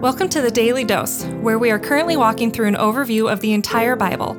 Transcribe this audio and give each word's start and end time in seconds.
Welcome 0.00 0.28
to 0.28 0.40
the 0.40 0.52
Daily 0.52 0.84
Dose, 0.84 1.24
where 1.40 1.58
we 1.58 1.72
are 1.72 1.78
currently 1.80 2.16
walking 2.16 2.52
through 2.52 2.68
an 2.68 2.76
overview 2.76 3.32
of 3.32 3.40
the 3.40 3.52
entire 3.52 3.96
Bible. 3.96 4.36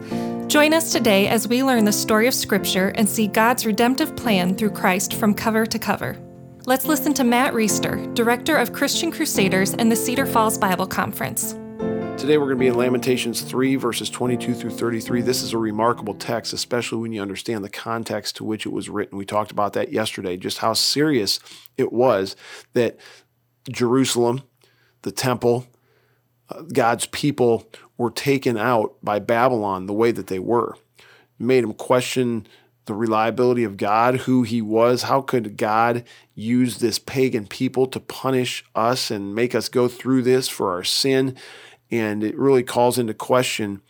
Join 0.48 0.74
us 0.74 0.94
today 0.94 1.28
as 1.28 1.50
we 1.50 1.64
learn 1.66 1.84
the 1.84 1.92
story 1.92 2.28
of 2.28 2.34
Scripture 2.34 2.94
and 2.96 3.10
see 3.10 3.28
God's 3.28 3.66
redemptive 3.66 4.16
plan 4.16 4.56
through 4.56 4.70
Christ 4.70 5.16
from 5.16 5.34
cover 5.34 5.66
to 5.66 5.78
cover. 5.78 6.18
Let's 6.66 6.86
listen 6.86 7.14
to 7.16 7.26
Matt 7.26 7.54
Reisetter, 7.54 8.16
Director 8.16 8.56
of 8.56 8.72
Christian 8.72 9.12
Crusaders 9.12 9.74
and 9.74 9.92
the 9.92 9.98
Cedar 9.98 10.26
Falls 10.26 10.58
Bible 10.58 10.88
Conference. 10.88 11.52
Today 12.18 12.38
we're 12.38 12.46
going 12.46 12.56
to 12.56 12.62
be 12.62 12.68
in 12.68 12.76
Lamentations 12.76 13.42
3, 13.42 13.76
verses 13.76 14.10
22 14.10 14.54
through 14.54 14.70
33. 14.70 15.22
This 15.24 15.44
is 15.44 15.52
a 15.52 15.58
remarkable 15.58 16.14
text, 16.14 16.54
especially 16.54 17.00
when 17.00 17.12
you 17.12 17.22
understand 17.22 17.66
the 17.66 17.70
context 17.70 18.38
to 18.38 18.46
which 18.46 18.66
it 18.66 18.72
was 18.72 18.88
written. 18.88 19.18
We 19.18 19.26
talked 19.26 19.52
about 19.52 19.74
that 19.74 19.92
yesterday, 19.92 20.38
just 20.38 20.60
how 20.60 20.72
serious 20.72 21.42
it 21.76 21.92
was 21.92 22.38
that 22.72 22.98
Jerusalem, 23.70 24.44
the 25.02 25.12
temple, 25.12 25.68
uh, 26.50 26.62
God's 26.62 27.06
people 27.08 27.70
were 27.98 28.12
taken 28.12 28.58
out 28.58 28.96
by 29.04 29.20
Babylon 29.20 29.86
the 29.86 29.94
way 29.94 30.12
that 30.12 30.28
they 30.28 30.40
were. 30.40 30.76
It 30.98 31.46
made 31.46 31.64
them 31.64 31.74
question 31.74 32.48
the 32.86 32.94
reliability 32.96 33.64
of 33.64 33.78
God, 33.78 34.22
who 34.22 34.42
he 34.42 34.62
was. 34.62 35.04
How 35.04 35.22
could 35.22 35.58
God 35.58 36.04
use 36.34 36.80
this 36.80 36.98
pagan 36.98 37.46
people 37.46 37.86
to 37.86 38.00
punish 38.00 38.66
us 38.74 39.12
and 39.12 39.36
make 39.36 39.54
us 39.54 39.70
go 39.70 39.88
through 39.88 40.24
this 40.24 40.48
for 40.48 40.72
our 40.72 40.84
sin? 40.84 41.36
And 41.92 42.24
it 42.24 42.36
really 42.38 42.64
calls 42.64 42.98
into 42.98 43.14
question 43.14 43.82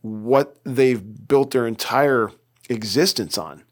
what 0.00 0.56
they've 0.64 1.28
built 1.28 1.52
their 1.52 1.66
entire 1.66 2.32
existence 2.68 3.38
on. 3.38 3.62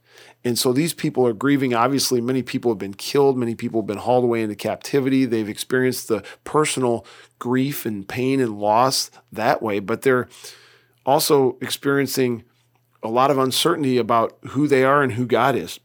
And 0.44 0.58
so 0.58 0.72
these 0.72 0.92
people 0.92 1.26
are 1.26 1.32
grieving. 1.32 1.74
Obviously, 1.74 2.20
many 2.20 2.42
people 2.42 2.70
have 2.70 2.78
been 2.78 2.94
killed. 2.94 3.38
Many 3.38 3.54
people 3.54 3.80
have 3.80 3.86
been 3.86 3.98
hauled 3.98 4.24
away 4.24 4.42
into 4.42 4.54
captivity. 4.54 5.24
They've 5.24 5.48
experienced 5.48 6.08
the 6.08 6.22
personal 6.44 7.06
grief 7.38 7.86
and 7.86 8.06
pain 8.06 8.40
and 8.40 8.58
loss 8.58 9.10
that 9.32 9.62
way, 9.62 9.80
but 9.80 10.02
they're 10.02 10.28
also 11.06 11.56
experiencing 11.62 12.44
a 13.02 13.08
lot 13.08 13.30
of 13.30 13.38
uncertainty 13.38 13.96
about 13.96 14.36
who 14.48 14.68
they 14.68 14.84
are 14.84 15.02
and 15.02 15.12
who 15.12 15.26
God 15.26 15.56
is. 15.56 15.80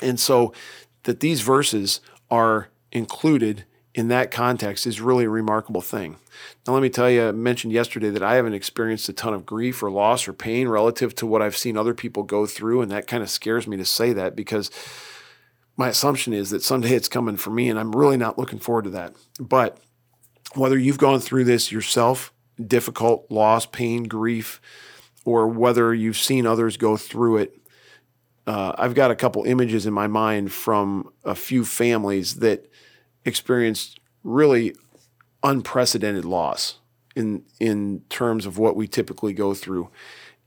And 0.00 0.18
so 0.18 0.52
that 1.02 1.20
these 1.20 1.40
verses 1.42 2.00
are 2.30 2.68
included 2.92 3.64
in 3.94 4.08
that 4.08 4.30
context 4.30 4.86
is 4.86 5.00
really 5.00 5.24
a 5.24 5.30
remarkable 5.30 5.82
thing. 5.82 6.16
Now, 6.66 6.72
let 6.72 6.82
me 6.82 6.88
tell 6.88 7.10
you, 7.10 7.28
I 7.28 7.32
mentioned 7.32 7.72
yesterday 7.72 8.08
that 8.10 8.22
I 8.22 8.36
haven't 8.36 8.54
experienced 8.54 9.08
a 9.08 9.12
ton 9.12 9.34
of 9.34 9.44
grief 9.44 9.82
or 9.82 9.90
loss 9.90 10.26
or 10.26 10.32
pain 10.32 10.68
relative 10.68 11.14
to 11.16 11.26
what 11.26 11.42
I've 11.42 11.56
seen 11.56 11.76
other 11.76 11.92
people 11.92 12.22
go 12.22 12.46
through. 12.46 12.80
And 12.80 12.90
that 12.90 13.06
kind 13.06 13.22
of 13.22 13.28
scares 13.28 13.66
me 13.66 13.76
to 13.76 13.84
say 13.84 14.12
that 14.14 14.34
because 14.34 14.70
my 15.76 15.88
assumption 15.88 16.32
is 16.32 16.50
that 16.50 16.62
someday 16.62 16.94
it's 16.94 17.08
coming 17.08 17.36
for 17.36 17.50
me. 17.50 17.68
And 17.68 17.78
I'm 17.78 17.92
really 17.92 18.16
not 18.16 18.38
looking 18.38 18.58
forward 18.58 18.84
to 18.84 18.90
that. 18.90 19.14
But 19.38 19.78
whether 20.54 20.78
you've 20.78 20.98
gone 20.98 21.20
through 21.20 21.44
this 21.44 21.70
yourself, 21.70 22.32
difficult 22.64 23.30
loss, 23.30 23.66
pain, 23.66 24.04
grief, 24.04 24.60
or 25.24 25.48
whether 25.48 25.92
you've 25.92 26.16
seen 26.16 26.46
others 26.46 26.76
go 26.78 26.96
through 26.96 27.38
it, 27.38 27.58
uh, 28.46 28.72
I've 28.76 28.94
got 28.94 29.10
a 29.10 29.16
couple 29.16 29.44
images 29.44 29.86
in 29.86 29.92
my 29.92 30.06
mind 30.06 30.50
from 30.50 31.12
a 31.24 31.34
few 31.34 31.64
families 31.64 32.36
that 32.36 32.68
experienced 33.24 34.00
really 34.22 34.74
unprecedented 35.42 36.24
loss 36.24 36.78
in 37.14 37.44
in 37.60 38.02
terms 38.08 38.46
of 38.46 38.58
what 38.58 38.76
we 38.76 38.86
typically 38.86 39.32
go 39.32 39.54
through. 39.54 39.90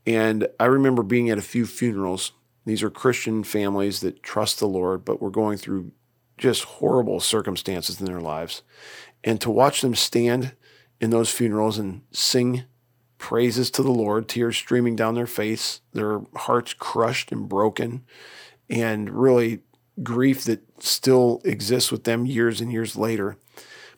And 0.06 0.48
I 0.60 0.66
remember 0.66 1.02
being 1.02 1.30
at 1.30 1.38
a 1.38 1.42
few 1.42 1.66
funerals. 1.66 2.32
These 2.64 2.82
are 2.82 2.90
Christian 2.90 3.44
families 3.44 4.00
that 4.00 4.22
trust 4.22 4.58
the 4.58 4.68
Lord, 4.68 5.04
but 5.04 5.20
were 5.20 5.30
going 5.30 5.58
through 5.58 5.92
just 6.36 6.64
horrible 6.64 7.20
circumstances 7.20 8.00
in 8.00 8.06
their 8.06 8.20
lives. 8.20 8.62
And 9.22 9.40
to 9.40 9.50
watch 9.50 9.80
them 9.80 9.94
stand 9.94 10.52
in 11.00 11.10
those 11.10 11.30
funerals 11.30 11.78
and 11.78 12.02
sing 12.10 12.64
praises 13.18 13.70
to 13.72 13.82
the 13.82 13.90
Lord, 13.90 14.28
tears 14.28 14.56
streaming 14.56 14.96
down 14.96 15.14
their 15.14 15.26
face, 15.26 15.80
their 15.92 16.20
hearts 16.34 16.74
crushed 16.74 17.32
and 17.32 17.48
broken, 17.48 18.04
and 18.68 19.10
really 19.10 19.60
grief 20.02 20.44
that 20.44 20.62
still 20.82 21.40
exists 21.44 21.90
with 21.90 22.04
them 22.04 22.26
years 22.26 22.60
and 22.60 22.72
years 22.72 22.96
later, 22.96 23.36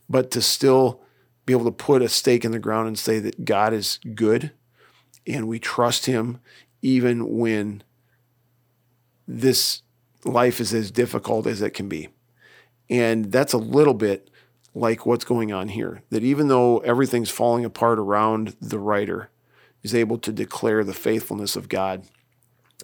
but 0.08 0.30
to 0.30 0.42
still 0.42 1.00
be 1.46 1.52
able 1.52 1.64
to 1.64 1.70
put 1.70 2.02
a 2.02 2.08
stake 2.08 2.44
in 2.44 2.52
the 2.52 2.58
ground 2.58 2.88
and 2.88 2.98
say 2.98 3.18
that 3.18 3.44
God 3.44 3.72
is 3.72 3.98
good 4.14 4.52
and 5.26 5.48
we 5.48 5.58
trust 5.58 6.06
Him 6.06 6.40
even 6.82 7.38
when 7.38 7.82
this 9.26 9.82
life 10.24 10.60
is 10.60 10.72
as 10.72 10.90
difficult 10.90 11.46
as 11.46 11.60
it 11.62 11.70
can 11.70 11.88
be. 11.88 12.08
And 12.88 13.30
that's 13.30 13.52
a 13.52 13.58
little 13.58 13.94
bit 13.94 14.30
like 14.74 15.04
what's 15.04 15.24
going 15.24 15.52
on 15.52 15.68
here. 15.68 16.02
That 16.10 16.22
even 16.22 16.48
though 16.48 16.78
everything's 16.78 17.30
falling 17.30 17.64
apart 17.64 17.98
around 17.98 18.56
the 18.60 18.78
writer, 18.78 19.30
is 19.82 19.94
able 19.94 20.18
to 20.18 20.32
declare 20.32 20.84
the 20.84 20.94
faithfulness 20.94 21.56
of 21.56 21.68
God. 21.68 22.04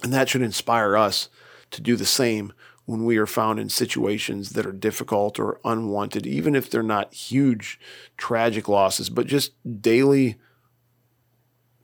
And 0.03 0.13
that 0.13 0.29
should 0.29 0.43
inspire 0.43 0.97
us 0.97 1.29
to 1.71 1.81
do 1.81 1.97
the 1.97 2.05
same 2.05 2.53
when 2.87 3.05
we 3.05 3.17
are 3.17 3.27
found 3.27 3.59
in 3.59 3.69
situations 3.69 4.51
that 4.51 4.67
are 4.67 4.73
difficult 4.73 5.39
or 5.39 5.59
unwanted, 5.65 6.27
even 6.27 6.55
if 6.55 6.69
they're 6.69 6.83
not 6.83 7.15
huge 7.15 7.81
tragic 8.17 8.69
losses, 8.69 9.09
but 9.09 9.27
just 9.27 9.53
daily 9.81 10.37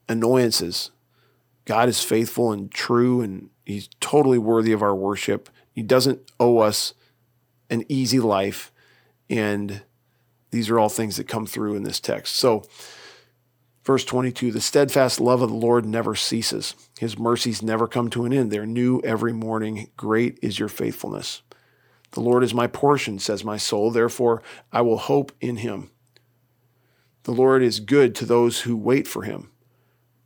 annoyances. 0.09 0.91
God 1.65 1.89
is 1.89 2.03
faithful 2.03 2.53
and 2.53 2.71
true, 2.71 3.21
and 3.22 3.49
He's 3.65 3.89
totally 4.00 4.39
worthy 4.39 4.72
of 4.72 4.83
our 4.83 4.94
worship. 4.94 5.49
He 5.72 5.83
doesn't 5.83 6.21
owe 6.39 6.59
us 6.59 6.94
an 7.71 7.84
easy 7.89 8.19
life. 8.19 8.72
And 9.31 9.83
these 10.50 10.69
are 10.69 10.78
all 10.78 10.89
things 10.89 11.16
that 11.16 11.28
come 11.28 11.47
through 11.47 11.77
in 11.77 11.84
this 11.84 12.00
text. 12.00 12.37
So, 12.37 12.65
Verse 13.91 14.05
22 14.05 14.53
The 14.53 14.61
steadfast 14.61 15.21
love 15.21 15.43
of 15.43 15.49
the 15.49 15.56
Lord 15.56 15.84
never 15.84 16.15
ceases, 16.15 16.77
his 17.01 17.19
mercies 17.19 17.61
never 17.61 17.89
come 17.89 18.09
to 18.11 18.25
an 18.25 18.33
end. 18.33 18.53
They're 18.53 18.65
new 18.65 19.01
every 19.03 19.33
morning. 19.33 19.91
Great 19.97 20.39
is 20.43 20.61
your 20.61 20.69
faithfulness. 20.69 21.43
The 22.12 22.21
Lord 22.21 22.45
is 22.45 22.55
my 22.55 22.69
portion, 22.69 23.19
says 23.19 23.43
my 23.43 23.56
soul. 23.56 23.91
Therefore, 23.91 24.45
I 24.71 24.81
will 24.83 24.99
hope 24.99 25.33
in 25.41 25.56
him. 25.56 25.91
The 27.25 27.33
Lord 27.33 27.65
is 27.65 27.81
good 27.81 28.15
to 28.15 28.25
those 28.25 28.61
who 28.61 28.77
wait 28.77 29.09
for 29.09 29.25
him, 29.25 29.51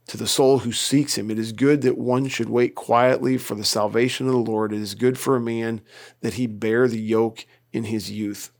to 0.09 0.17
the 0.17 0.27
soul 0.27 0.59
who 0.59 0.71
seeks 0.71 1.17
him. 1.17 1.31
It 1.31 1.39
is 1.39 1.51
good 1.51 1.81
that 1.81 1.97
one 1.97 2.27
should 2.27 2.49
wait 2.49 2.75
quietly 2.75 3.35
for 3.39 3.55
the 3.55 3.63
salvation 3.63 4.27
of 4.27 4.33
the 4.33 4.37
Lord. 4.37 4.73
It 4.73 4.79
is 4.79 4.93
good 4.93 5.17
for 5.17 5.35
a 5.35 5.41
man 5.41 5.81
that 6.21 6.35
he 6.35 6.45
bear 6.45 6.87
the 6.87 7.01
yoke 7.01 7.47
in 7.73 7.85
his 7.85 8.11
youth. 8.11 8.51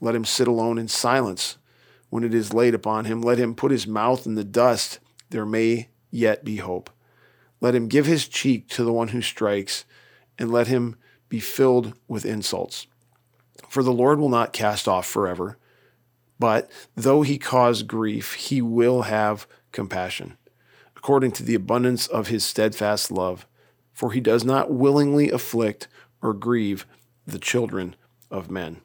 Let 0.00 0.14
him 0.14 0.24
sit 0.24 0.46
alone 0.46 0.78
in 0.78 0.86
silence 0.86 1.58
when 2.10 2.24
it 2.24 2.34
is 2.34 2.54
laid 2.54 2.74
upon 2.74 3.04
him. 3.04 3.20
Let 3.20 3.38
him 3.38 3.54
put 3.54 3.70
his 3.70 3.86
mouth 3.86 4.26
in 4.26 4.34
the 4.34 4.44
dust. 4.44 4.98
There 5.30 5.46
may 5.46 5.88
yet 6.10 6.44
be 6.44 6.56
hope. 6.56 6.90
Let 7.60 7.74
him 7.74 7.88
give 7.88 8.06
his 8.06 8.28
cheek 8.28 8.68
to 8.70 8.84
the 8.84 8.92
one 8.92 9.08
who 9.08 9.22
strikes, 9.22 9.84
and 10.38 10.50
let 10.50 10.66
him 10.66 10.96
be 11.28 11.40
filled 11.40 11.94
with 12.06 12.24
insults. 12.24 12.86
For 13.68 13.82
the 13.82 13.92
Lord 13.92 14.18
will 14.18 14.28
not 14.28 14.52
cast 14.52 14.86
off 14.86 15.06
forever, 15.06 15.58
but 16.38 16.70
though 16.94 17.22
he 17.22 17.38
cause 17.38 17.82
grief, 17.82 18.34
he 18.34 18.60
will 18.60 19.02
have 19.02 19.46
compassion, 19.72 20.36
according 20.96 21.32
to 21.32 21.42
the 21.42 21.54
abundance 21.54 22.06
of 22.06 22.28
his 22.28 22.44
steadfast 22.44 23.10
love. 23.10 23.46
For 23.92 24.12
he 24.12 24.20
does 24.20 24.44
not 24.44 24.70
willingly 24.70 25.30
afflict 25.30 25.88
or 26.20 26.34
grieve 26.34 26.86
the 27.26 27.38
children 27.38 27.96
of 28.30 28.50
men 28.50 28.82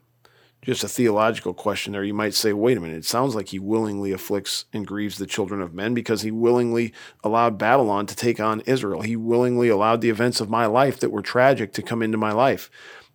just 0.62 0.84
a 0.84 0.88
theological 0.88 1.54
question 1.54 1.94
there. 1.94 2.04
You 2.04 2.14
might 2.14 2.36
say, 2.36 2.54
wait 2.54 2.78
a 2.78 2.80
minute, 2.80 2.98
it 2.98 3.06
sounds 3.06 3.34
like 3.34 3.50
he 3.50 3.60
willingly 3.60 4.12
afflicts 4.12 4.66
and 4.72 4.86
grieves 4.86 5.18
the 5.18 5.26
children 5.26 5.62
of 5.62 5.74
men 5.74 5.94
because 5.94 6.22
he 6.22 6.32
willingly 6.32 6.94
allowed 7.24 7.58
Babylon 7.58 8.06
to 8.06 8.16
take 8.16 8.40
on 8.40 8.62
Israel. 8.62 9.02
He 9.02 9.16
willingly 9.16 9.70
allowed 9.70 10.02
the 10.02 10.12
events 10.12 10.40
of 10.40 10.50
my 10.50 10.68
life 10.68 11.00
that 11.00 11.12
were 11.12 11.24
tragic 11.24 11.74
to 11.74 11.82
come 11.82 12.04
into 12.04 12.18
my 12.18 12.32
life. 12.32 12.70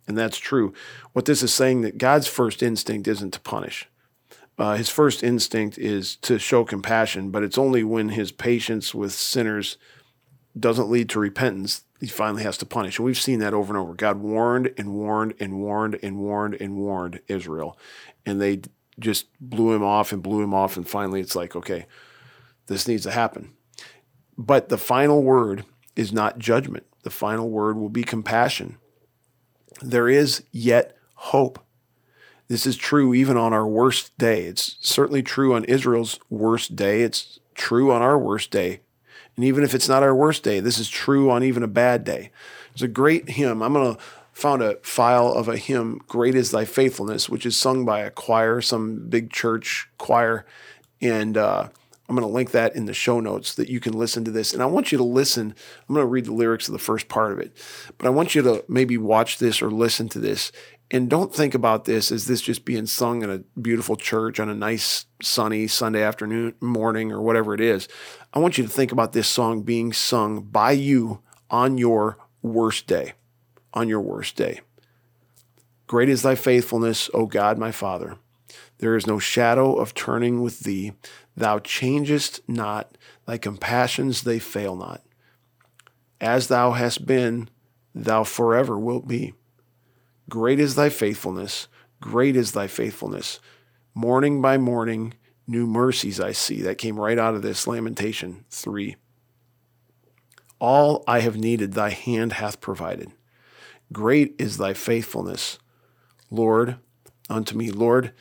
And 0.07 0.17
that's 0.17 0.37
true. 0.37 0.73
What 1.13 1.25
this 1.25 1.41
is 1.41 1.53
saying 1.53 1.81
that 1.81 1.97
God's 1.97 2.27
first 2.27 2.61
instinct 2.61 3.07
isn't 3.07 3.31
to 3.31 3.39
punish. 3.39 3.87
Uh, 4.57 4.75
his 4.75 4.89
first 4.89 5.23
instinct 5.23 5.77
is 5.77 6.15
to 6.17 6.39
show 6.39 6.65
compassion, 6.65 7.29
but 7.29 7.43
it's 7.43 7.57
only 7.57 7.83
when 7.83 8.09
his 8.09 8.31
patience 8.31 8.93
with 8.93 9.11
sinners 9.11 9.77
doesn't 10.59 10.89
lead 10.89 11.09
to 11.09 11.19
repentance 11.19 11.83
he 11.99 12.07
finally 12.07 12.43
has 12.43 12.57
to 12.57 12.65
punish. 12.65 12.99
And 12.99 13.05
we've 13.05 13.19
seen 13.19 13.39
that 13.39 13.53
over 13.53 13.73
and 13.73 13.81
over. 13.81 13.93
God 13.93 14.17
warned 14.17 14.73
and 14.77 14.93
warned 14.93 15.33
and 15.39 15.59
warned 15.59 15.97
and 16.03 16.17
warned 16.17 16.55
and 16.55 16.75
warned 16.75 17.19
Israel. 17.27 17.77
And 18.25 18.39
they 18.39 18.61
just 18.99 19.27
blew 19.39 19.73
him 19.73 19.83
off 19.83 20.11
and 20.11 20.21
blew 20.21 20.41
him 20.41 20.53
off. 20.53 20.77
And 20.77 20.87
finally, 20.87 21.21
it's 21.21 21.35
like, 21.35 21.55
okay, 21.55 21.87
this 22.67 22.87
needs 22.87 23.03
to 23.03 23.11
happen. 23.11 23.53
But 24.37 24.69
the 24.69 24.77
final 24.77 25.23
word 25.23 25.65
is 25.95 26.13
not 26.13 26.37
judgment, 26.37 26.85
the 27.01 27.09
final 27.09 27.49
word 27.49 27.77
will 27.77 27.89
be 27.89 28.03
compassion. 28.03 28.77
There 29.81 30.09
is 30.09 30.43
yet 30.51 30.95
hope. 31.15 31.63
This 32.47 32.65
is 32.65 32.77
true 32.77 33.13
even 33.13 33.37
on 33.37 33.53
our 33.53 33.67
worst 33.67 34.15
day. 34.17 34.43
It's 34.43 34.77
certainly 34.79 35.23
true 35.23 35.55
on 35.55 35.65
Israel's 35.65 36.19
worst 36.29 36.75
day. 36.75 37.01
It's 37.01 37.39
true 37.55 37.91
on 37.91 38.01
our 38.01 38.17
worst 38.17 38.51
day 38.51 38.81
and 39.37 39.45
even 39.45 39.63
if 39.63 39.73
it's 39.73 39.87
not 39.87 40.03
our 40.03 40.15
worst 40.15 40.43
day, 40.43 40.59
this 40.59 40.79
is 40.79 40.89
true 40.89 41.29
on 41.29 41.43
even 41.43 41.63
a 41.63 41.67
bad 41.67 42.03
day. 42.03 42.31
It's 42.73 42.81
a 42.81 42.87
great 42.87 43.29
hymn. 43.29 43.61
I'm 43.61 43.73
going 43.73 43.95
to 43.95 44.01
found 44.33 44.61
a 44.61 44.75
file 44.83 45.33
of 45.33 45.47
a 45.47 45.57
hymn, 45.57 45.99
Great 46.07 46.35
is 46.35 46.51
Thy 46.51 46.63
Faithfulness, 46.63 47.27
which 47.27 47.43
is 47.43 47.57
sung 47.57 47.85
by 47.85 48.01
a 48.01 48.11
choir, 48.11 48.61
some 48.61 49.09
big 49.09 49.31
church 49.31 49.89
choir. 49.97 50.45
And 51.01 51.35
uh, 51.35 51.69
I'm 52.07 52.15
going 52.15 52.27
to 52.27 52.33
link 52.33 52.51
that 52.51 52.75
in 52.75 52.85
the 52.85 52.93
show 52.93 53.19
notes 53.19 53.55
that 53.55 53.69
you 53.69 53.79
can 53.79 53.93
listen 53.93 54.23
to 54.25 54.31
this. 54.31 54.53
And 54.53 54.63
I 54.63 54.65
want 54.65 54.91
you 54.91 54.97
to 54.97 55.03
listen. 55.03 55.53
I'm 55.87 55.95
going 55.95 56.03
to 56.03 56.09
read 56.09 56.25
the 56.25 56.33
lyrics 56.33 56.67
of 56.67 56.73
the 56.73 56.79
first 56.79 57.09
part 57.09 57.31
of 57.31 57.39
it, 57.39 57.55
but 57.97 58.07
I 58.07 58.09
want 58.09 58.33
you 58.33 58.41
to 58.43 58.63
maybe 58.67 58.97
watch 58.97 59.39
this 59.39 59.61
or 59.61 59.69
listen 59.69 60.07
to 60.09 60.19
this. 60.19 60.51
And 60.89 61.09
don't 61.09 61.35
think 61.35 61.53
about 61.53 61.83
this 61.83 62.11
as 62.11 62.27
this 62.27 62.41
just 62.41 62.63
being 62.63 62.85
sung 62.85 63.21
in 63.21 63.29
a 63.29 63.39
beautiful 63.59 63.97
church 63.97 64.39
on 64.39 64.49
a 64.49 64.55
nice, 64.55 65.05
sunny 65.21 65.67
Sunday 65.67 66.01
afternoon, 66.01 66.55
morning, 66.61 67.11
or 67.11 67.21
whatever 67.21 67.53
it 67.53 67.59
is. 67.59 67.89
I 68.33 68.39
want 68.39 68.57
you 68.57 68.63
to 68.63 68.69
think 68.69 68.93
about 68.93 69.11
this 69.11 69.27
song 69.27 69.63
being 69.63 69.91
sung 69.91 70.43
by 70.43 70.71
you 70.71 71.21
on 71.49 71.77
your 71.77 72.17
worst 72.41 72.87
day 72.87 73.13
on 73.77 73.87
your 73.87 74.01
worst 74.01 74.35
day. 74.35 74.61
Great 75.85 76.09
is 76.09 76.23
thy 76.23 76.35
faithfulness, 76.35 77.09
O 77.13 77.27
God 77.27 77.57
my 77.57 77.71
Father. 77.71 78.17
There 78.79 78.95
is 78.95 79.07
no 79.07 79.19
shadow 79.19 79.75
of 79.75 79.93
turning 79.93 80.41
with 80.41 80.61
thee. 80.61 80.93
Thou 81.35 81.59
changest 81.59 82.41
not, 82.47 82.97
thy 83.25 83.37
compassions 83.37 84.23
they 84.23 84.39
fail 84.39 84.75
not. 84.75 85.01
As 86.21 86.47
thou 86.47 86.71
hast 86.71 87.05
been, 87.05 87.49
thou 87.93 88.23
forever 88.23 88.77
wilt 88.77 89.07
be. 89.07 89.33
Great 90.29 90.59
is 90.59 90.75
thy 90.75 90.89
faithfulness, 90.89 91.67
great 92.01 92.35
is 92.35 92.51
thy 92.51 92.67
faithfulness. 92.67 93.39
Morning 93.93 94.41
by 94.41 94.57
morning, 94.57 95.13
new 95.47 95.65
mercies 95.65 96.19
I 96.19 96.31
see. 96.31 96.61
That 96.61 96.77
came 96.77 96.99
right 96.99 97.17
out 97.17 97.33
of 97.33 97.41
this 97.41 97.65
Lamentation 97.65 98.45
3. 98.49 98.95
All 100.59 101.03
I 101.07 101.19
have 101.21 101.37
needed, 101.37 101.73
thy 101.73 101.91
hand 101.91 102.33
hath 102.33 102.61
provided. 102.61 103.11
Great 103.93 104.35
is 104.37 104.57
thy 104.57 104.73
faithfulness, 104.73 105.59
Lord, 106.29 106.77
unto 107.29 107.55
me. 107.55 107.71
Lord, 107.71 108.11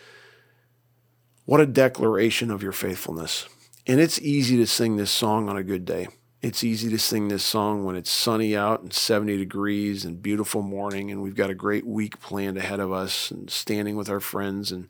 what 1.47 1.61
a 1.61 1.67
declaration 1.67 2.51
of 2.51 2.63
your 2.63 2.73
faithfulness. 2.73 3.49
And 3.87 4.01
it's 4.01 4.21
easy 4.21 4.57
to 4.57 4.67
sing 4.67 4.97
this 4.97 5.13
song 5.13 5.49
on 5.49 5.57
a 5.57 5.63
good 5.63 5.85
day. 5.85 6.09
It's 6.43 6.65
easy 6.65 6.91
to 6.91 6.99
sing 6.99 7.29
this 7.29 7.45
song 7.45 7.85
when 7.85 7.97
it's 7.97 8.11
sunny 8.11 8.57
out 8.57 8.83
and 8.83 8.93
70 8.93 9.39
degrees 9.39 10.05
and 10.05 10.23
beautiful 10.23 10.61
morning, 10.61 11.11
and 11.11 11.23
we've 11.23 11.37
got 11.37 11.51
a 11.51 11.55
great 11.55 11.87
week 11.87 12.21
planned 12.21 12.59
ahead 12.59 12.81
of 12.81 12.93
us 12.93 13.31
and 13.31 13.49
standing 13.49 13.97
with 13.97 14.11
our 14.11 14.21
friends 14.21 14.71
and 14.71 14.89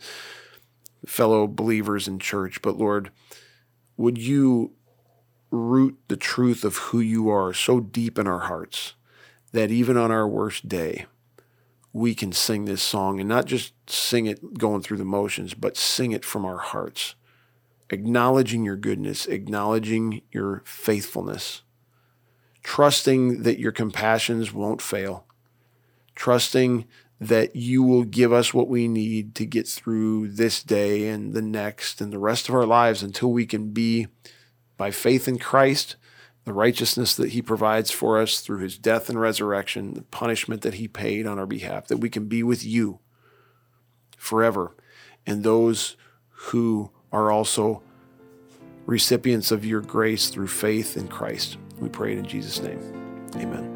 fellow 1.07 1.47
believers 1.47 2.09
in 2.09 2.19
church. 2.19 2.61
But 2.63 2.77
Lord, 2.77 3.11
would 3.97 4.19
you 4.19 4.73
root 5.51 5.99
the 6.09 6.17
truth 6.17 6.65
of 6.65 6.77
who 6.77 7.01
you 7.01 7.29
are 7.29 7.53
so 7.53 7.81
deep 7.81 8.19
in 8.19 8.27
our 8.27 8.41
hearts 8.41 8.95
that 9.53 9.71
even 9.71 9.97
on 9.97 10.11
our 10.11 10.27
worst 10.27 10.69
day, 10.69 11.07
we 11.97 12.15
can 12.15 12.31
sing 12.31 12.67
this 12.67 12.83
song 12.83 13.21
and 13.21 13.29
not 13.29 13.47
just 13.47 13.73
sing 13.89 14.27
it 14.27 14.59
going 14.59 14.83
through 14.83 14.99
the 14.99 15.05
motions, 15.05 15.55
but 15.55 15.79
sing 15.79 16.13
it 16.13 16.27
from 16.27 16.45
our 16.45 16.59
hearts, 16.59 17.15
acknowledging 17.89 18.67
your 18.67 18.77
goodness, 18.77 19.25
acknowledging 19.25 20.21
your 20.31 20.63
faithfulness, 20.67 21.63
trusting 22.63 23.45
that 23.45 23.59
your 23.59 23.73
compassions 23.73 24.53
won't 24.53 24.83
fail, 24.83 25.25
trusting 26.15 26.85
that 27.19 27.57
you 27.57 27.83
will 27.83 28.05
give 28.05 28.31
us 28.31 28.53
what 28.53 28.69
we 28.69 28.89
need 28.89 29.35
to 29.35 29.47
get 29.47 29.67
through 29.67 30.29
this 30.29 30.63
day 30.63 31.09
and 31.09 31.33
the 31.33 31.41
next 31.41 32.03
and 32.03 32.13
the 32.13 32.19
rest 32.19 32.47
of 32.47 32.55
our 32.55 32.67
lives 32.67 33.03
until 33.03 33.33
we 33.33 33.47
can 33.47 33.71
be, 33.71 34.07
by 34.77 34.91
faith 34.91 35.27
in 35.27 35.39
Christ, 35.39 35.97
the 36.47 36.55
righteousness 36.55 37.17
that 37.17 37.31
he 37.31 37.43
provides 37.43 37.91
for 37.91 38.19
us 38.19 38.41
through 38.41 38.61
his 38.61 38.79
death 38.79 39.11
and 39.11 39.21
resurrection, 39.21 39.95
the 39.95 40.03
punishment 40.03 40.63
that 40.63 40.75
he 40.75 40.87
paid 40.87 41.27
on 41.27 41.39
our 41.41 41.47
behalf, 41.47 41.89
that 41.89 41.99
we 41.99 42.09
can 42.09 42.27
be 42.27 42.43
with 42.43 42.65
you 42.65 43.01
forever. 44.17 44.75
And 45.27 45.43
those 45.43 45.97
who 46.31 46.93
are 47.13 47.33
also 47.33 47.83
recipients 48.87 49.51
of 49.51 49.65
your 49.65 49.81
grace 49.81 50.29
through 50.29 50.47
faith 50.47 50.97
in 50.97 51.09
Christ. 51.09 51.59
We 51.81 51.89
pray 51.89 52.13
it 52.13 52.19
in 52.19 52.25
Jesus' 52.25 52.63
name. 52.63 52.81
Amen. 53.35 53.76